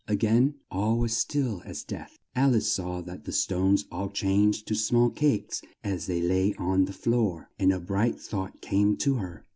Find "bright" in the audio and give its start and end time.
7.79-8.19